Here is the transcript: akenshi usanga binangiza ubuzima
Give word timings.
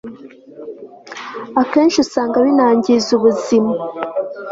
akenshi 1.61 1.97
usanga 2.05 2.37
binangiza 2.45 3.09
ubuzima 3.17 3.71